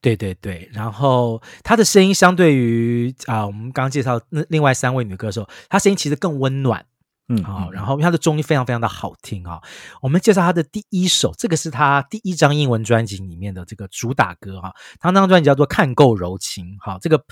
[0.00, 6.84] 对对对，然后她的声音相对于啊，我们刚刚介绍那另外三位女歌手，她声音其实更温暖，
[7.28, 9.62] 嗯，好、哦，然后她的中音非常非常的好听啊、哦。
[10.02, 17.22] 我们介绍她的第一首，这个是她第一张英文专辑里面的这个主打歌哈、哦，她那张专辑叫做《看够柔情》哈、哦，这个。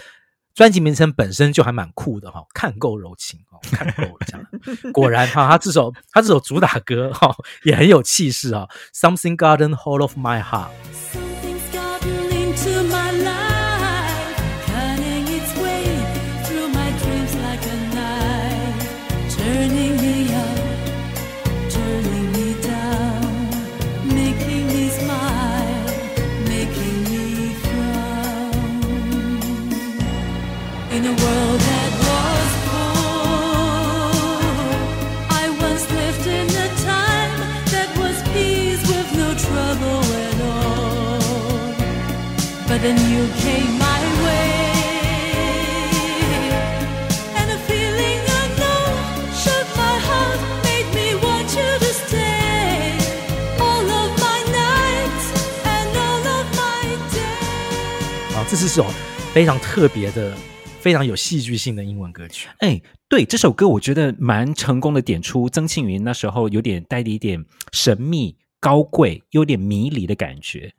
[0.58, 4.44] 专辑名称本身就还蛮酷的哈，看够柔情哦，看够了这样。
[4.92, 7.32] 果然哈，他这首他这首主打歌哈
[7.62, 8.66] 也很有气势啊。
[8.92, 11.27] Something garden，hold of my heart。
[58.50, 58.86] 这是首
[59.34, 60.34] 非常特别的、
[60.80, 62.48] 非常有戏剧性的英文歌曲。
[62.60, 70.72] 哎，对，这首歌我觉得蛮成功的，点出曾庆云那时候有点带着一点神秘、高贵、有点迷离的感觉。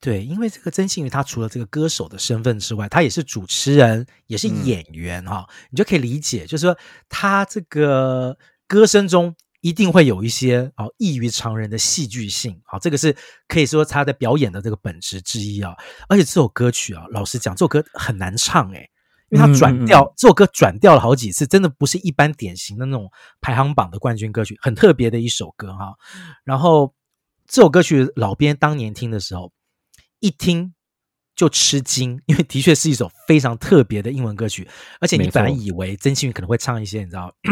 [0.00, 6.76] 对，因为这个曾庆瑜他除了这个歌手的身份之外，他也是主持人，也是演员哈、嗯，你就可以理解，就是说
[7.08, 8.36] 他这个
[8.66, 9.34] 歌声中。
[9.62, 13.14] 一定会有一些哦异于常人的戏剧性，好，这个是
[13.46, 15.76] 可以说他的表演的这个本质之一啊。
[16.08, 18.88] 而且这首歌曲啊，老实讲，这首歌很难唱诶，
[19.28, 23.10] 因为他转调，嗯嗯，这首歌转调了好几次，真的不是一般典型的那种
[23.42, 25.92] 排行榜的冠军歌曲，很特别的一首歌哈。
[26.42, 26.94] 然后
[27.46, 29.52] 这首歌曲老编当年听的时候，
[30.20, 30.74] 一听
[31.34, 34.68] 就吃惊， 因为的确是一首非常特别的英文歌曲，
[35.00, 37.34] 而且你本来以为曾庆云可能会唱一些，你知道。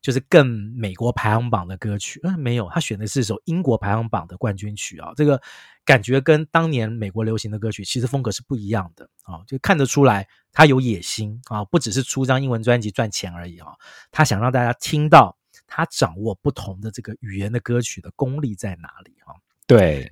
[0.00, 0.46] 就是更
[0.76, 5.42] 美国排行榜的歌曲，嗯，没有，他选的是一首英国排行榜的冠军曲啊，这个
[5.84, 13.72] 感觉跟当年美国流行的歌曲其实风格是不一样的啊，就看得出来他有野心啊，不只是出张英文专辑赚钱而已啊，
[14.12, 15.36] 他想让大家听到
[15.66, 19.34] 他掌握不同的这个语言的歌曲的功力在哪里哈。
[19.66, 20.08] 对，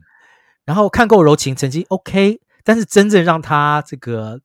[0.66, 4.42] 然后看够柔情成绩 OK，但是真正让他这个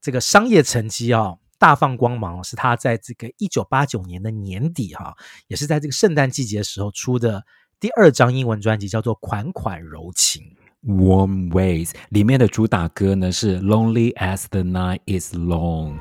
[0.00, 1.34] 这个商业成绩啊。
[1.58, 5.14] 大放光芒是他在这个一九八九年的年底哈，
[5.46, 7.44] 也是在这个圣诞季节的时候出的
[7.78, 10.42] 第二张英文专辑，叫做《款款柔情》
[10.92, 11.92] （Warm Ways）。
[12.08, 16.00] 里面的主打歌呢是《Lonely as the Night is Long》。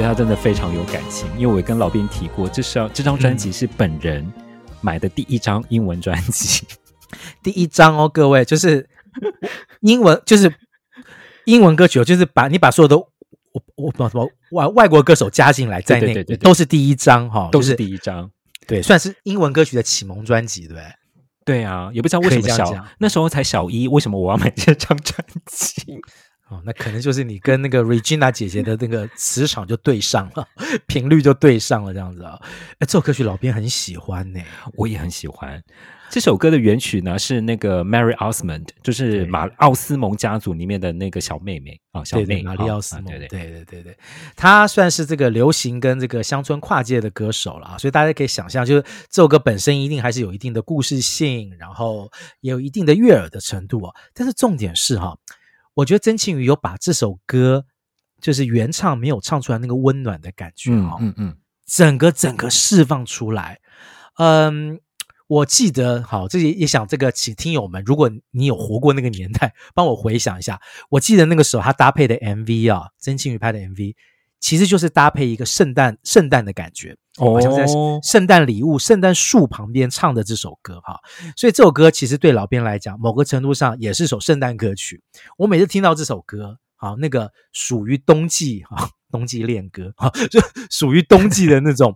[0.00, 4.26] 对他真的非常有感情，因为我也跟老兵提过，这是这张专辑是本人
[4.80, 6.66] 买的第一张英文专辑。
[7.44, 8.88] 第一张哦，各位，就是
[9.82, 10.50] 英文，就是
[11.44, 13.06] 英文歌曲，就是把你把所有的我
[13.76, 18.30] 我什么外外国歌手加进来在内，对对对对对，都是第一张哈，都是第一张，
[18.66, 20.84] 对，算是英文歌曲的启蒙专辑，对不对？
[21.44, 26.00] 对啊，也不知道为什么小那时候才小一，为什么我要买这张专辑？
[26.50, 30.46] 哦，那可能就是你跟那个 Regina 姐姐的那个磁场就对上了，
[30.88, 32.36] 频率就对上了，这样子啊。
[32.80, 34.40] 哎，这首歌曲老编很喜欢呢，
[34.74, 35.62] 我也很喜欢。
[36.10, 43.04] 这首歌的原曲呢是那个 Mary Osmond，就是马奥斯蒙家族里面的那个小妹妹啊，小妹玛丽奥斯蒙。
[43.04, 43.96] 对对对对对，
[44.34, 53.94] 她算是这个流行跟这个乡村跨界的歌手了啊，所以大家可以想象，就是这首歌本身一定还是有一定的故事性，然后也有一定的悦耳的程度啊。
[54.12, 55.16] 但是重点是哈。
[55.80, 57.64] 我觉得曾庆瑜有把这首歌，
[58.20, 63.60] 就是原唱没有唱出来那个温暖的感觉哈，嗯嗯，整个整个释放出来。
[64.18, 64.78] 嗯，
[65.26, 70.60] 我记得好，这也也想这个请听友们，如果你有活过那个年代，帮我回想一下。
[70.90, 73.94] 我记得那个时候他搭配的 MV 啊，曾庆瑜拍的 MV。
[74.40, 77.66] 其实就是搭配一个圣诞圣诞的感觉，好像在
[78.02, 80.98] 圣诞礼物、圣诞树旁边唱的这首歌哈，
[81.36, 85.02] 所以这首歌其实对老编来讲，某个程度上也是首圣诞歌曲。
[85.36, 91.94] 我每次听到这首歌，好，那个属于冬季哈，冬季恋歌哈，就 属于冬季的那种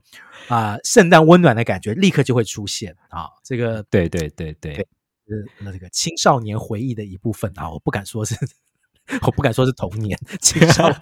[0.48, 3.26] 啊，圣诞温暖的感觉，立刻就会出现啊。
[3.42, 8.36] 这个对对对对，是那这个青少年回忆的一部分啊，我不敢说是。
[9.22, 10.98] 我不敢说是童年，青少年。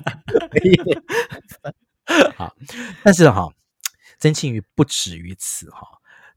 [2.36, 2.54] 好，
[3.02, 3.48] 但是哈，
[4.18, 5.86] 曾庆瑜不止于此哈，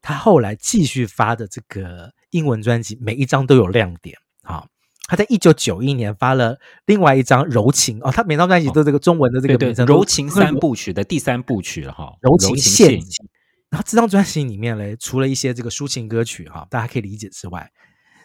[0.01, 4.67] 他后来继续发的这个英文专辑，每一张都有亮点啊。
[5.07, 13.27] 他在一九九一年发了另外一张柔情哦，他每张专辑都这个中文的这个名称，柔情三部曲的第三部曲了哈，柔情陷阱。
[13.69, 17.71] 然后这张专辑里面嘞，除了一些这个抒情歌曲哈，大家可以理解之外，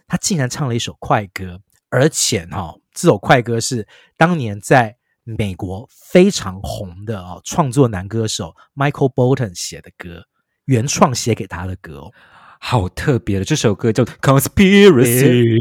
[0.07, 1.61] 他竟然唱了一首快歌。
[1.91, 3.87] 而且哈，这首快歌是
[4.17, 10.25] 当年在美国非常红的哦，创作男歌手 Michael Bolton 写的歌，
[10.65, 12.13] 原创写给他的歌哦，
[12.59, 15.59] 好特别的，这首歌叫《Conspiracy》。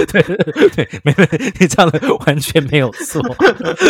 [0.06, 0.22] 对
[0.70, 3.22] 对，没没，你唱的完全没有错。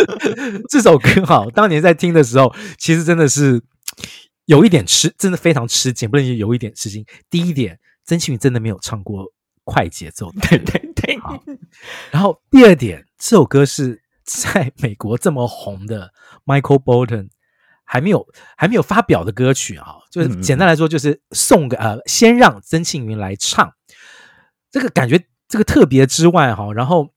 [0.69, 3.61] 这首歌哈，当年在听的时候，其实真的是
[4.45, 7.05] 有一点吃，真的非常吃惊，不能有一点吃惊。
[7.29, 9.25] 第一点，曾庆云真的没有唱过
[9.63, 11.19] 快节奏的，对对对。
[12.11, 16.11] 然后第二点，这首歌是在美国这么红的
[16.45, 17.29] Michael Bolton
[17.83, 18.27] 还没有
[18.57, 23.71] 还没有发表的歌曲啊，就是简单来说，就是送给呃，先让曾庆云来唱，
[24.71, 25.25] 这个感觉。
[25.47, 27.09] 这个特别之外哈，然后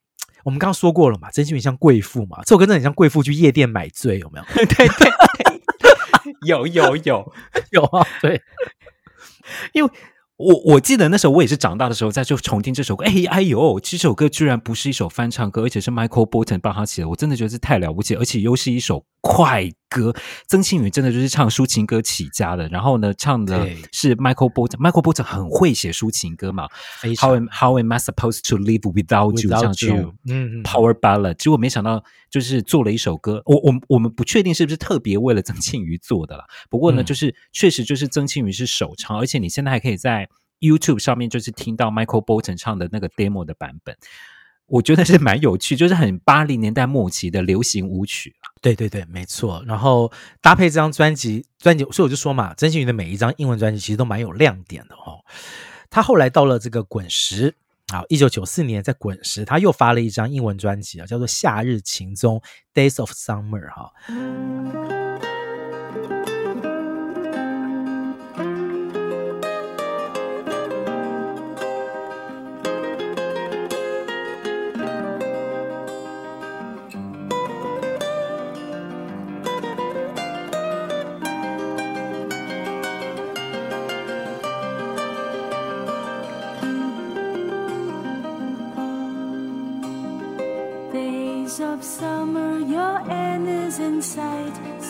[0.44, 4.44] 我们刚刚说过了嘛，曾庆瑜像贵妇嘛，这首歌真的很像贵妇去夜店买醉，有没有？
[4.54, 7.32] 对 对对， 有有有
[7.72, 8.42] 有啊，对，
[9.72, 9.90] 因为。
[10.38, 20.14] 我我记得那时候我也是长大的时候再就重听这首歌，哎哎呦，这首歌居然不是一首翻唱歌，而且是 Michael Bolton 帮他写的，我真的觉得是太了不起，而且又是一首快歌。
[20.46, 26.68] 曾庆瑜真的就是唱抒情歌起家的，然后呢，唱的是 Michael Bolton，Michael Bolton 很会写抒情歌嘛
[27.20, 29.50] ，How am How am I supposed to live without you？
[29.50, 29.90] 这样子，
[30.28, 40.28] 嗯，Power Ballad，结果没想到就是做了一首歌，我我我们不确定是不是特别为了曾庆瑜做的啦，不过呢，就是确实就是曾庆瑜是首唱，而且你现在还可以在。
[40.60, 43.96] YouTube 上面就是听到 Michael Bolton 唱的那个 demo 的版本，
[44.68, 48.34] 我觉得是蛮有趣，就是很八零年代末期的流行舞曲。
[48.60, 49.62] 对对对，没错。
[49.66, 55.24] 然后搭配这张专辑，专辑，所以我就说嘛，曾庆瑜的每一张英文专辑其实都蛮有亮点的哦。
[55.88, 57.54] 他后来到了这个滚石
[57.86, 62.40] 啊，一九九四年在滚石他又发了一张英文专辑啊，叫做《夏日情踪》
[62.74, 65.07] （Days of Summer） 哈。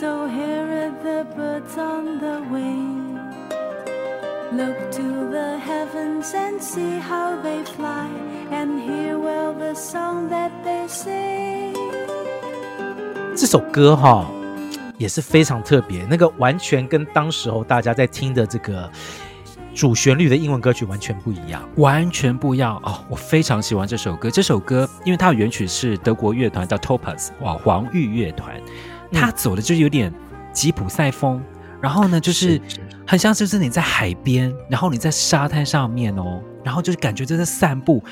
[0.01, 3.19] So here are the birds on the wing.
[4.53, 8.07] Look to the heavens and see how they fly,
[8.53, 11.75] and hear well the song that they sing.
[13.35, 14.25] 这首歌哈、
[14.99, 18.89] 也是非常特别，那个完全跟当时候大家在听的这个
[19.75, 23.01] 主旋律的英文歌曲完全不一样，完全不一样哦！
[23.09, 28.55] 我非常喜欢这首歌，这首歌因为它的原曲是德国乐团叫 Topaz，哇，黄玉乐团。
[29.13, 30.13] 它走的就是有点
[30.53, 31.43] 吉普赛风，
[31.81, 32.53] 然后呢，就是。
[32.53, 38.05] 是是很像就是你在海边，然后你在沙滩上面哦，然后就是感觉就在散步。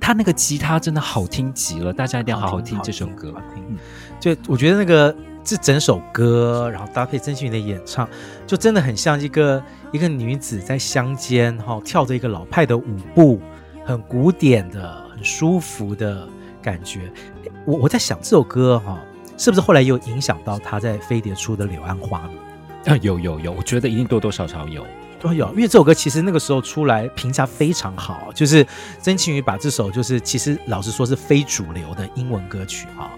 [0.00, 3.34] 他那个吉他真的好听极了，大家一定要好好听这首歌。
[3.56, 3.76] 嗯，
[4.20, 5.12] 就我觉得那个
[5.42, 8.08] 这整首歌，然后搭配曾庆云的演唱，
[8.46, 9.60] 就真的很像一个
[9.90, 13.40] 一个女子在乡间哈、哦、跳着一个老派的舞步，
[13.84, 16.28] 很古典的、很舒服的
[16.62, 17.12] 感觉。
[17.66, 18.98] 我我在想这首歌哈、哦，
[19.38, 22.36] 是不是后来又影响到他在飞碟出的《柳暗花明》？
[22.92, 24.84] 啊，有有有，我觉得一定多多少少有
[25.20, 28.66] 都有，因为这首歌其实那个时候出来评价非常好，就是
[29.00, 33.10] 曾庆瑜把这首就是其实老实说是非主流的英文歌曲啊，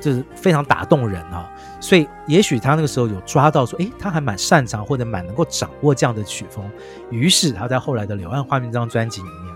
[0.00, 1.48] 就是非常打动人啊，
[1.80, 6.68] 所以也许他那个时候有抓到说，诶，他还蛮擅长或者蛮能够掌握这样的曲风，
[7.10, 9.54] 于是他在后来的《柳暗花明》这张专辑里面，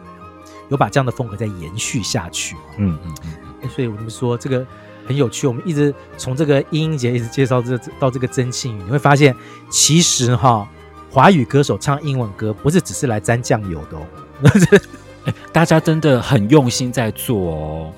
[0.68, 2.56] 有把这样的风格再延续下去。
[2.78, 3.14] 嗯嗯
[3.60, 4.66] 嗯，所以我们说这个。
[5.12, 9.36] 很有趣，我们一直从这个英英姐一直介绍这到这个曾庆瑜，你会发现
[9.70, 10.66] 其实哈，
[11.10, 14.80] 华语歌手唱英文歌不是只是来沾酱油的哦，
[15.52, 17.92] 大家真的很用心在做哦。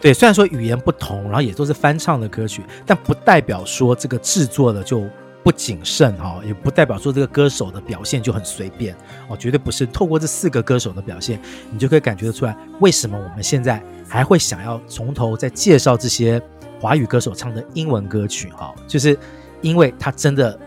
[0.00, 5.04] 对，虽然说语言不同，然后也都是翻唱的歌曲，但不代表说这个制作的就
[5.44, 8.92] 不谨慎哈，也不代表说这个歌手的表现就很随便
[9.28, 9.86] 哦，绝对不是。
[9.86, 11.40] 透过这四个歌手的表现，
[11.70, 13.80] 你就可以感觉得出来，为什么我们现在。
[14.08, 16.40] 还会想要从头再介绍这些
[16.80, 19.18] 华语歌手唱的英文歌曲哈，就是
[19.60, 20.58] 因为它真的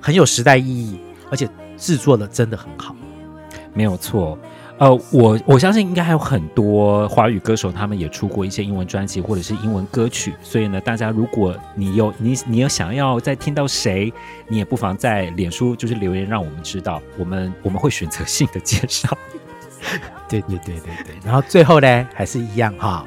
[0.00, 1.00] 很有时代意义，
[1.30, 2.94] 而且制作的真的很好。
[3.74, 4.38] 没有错，
[4.78, 10.34] 呃，我我相信应该还有很多华语歌手，他们也出过一些英文专辑或者是英文歌曲。
[10.42, 14.10] 所以呢，大家如果你有你你有想要再听到谁，
[14.48, 19.14] 你也不妨在脸书就是留言让我们知道，我们我们会选择性的介绍。
[20.26, 23.06] 对对对对对，然后最后呢，还是一样哈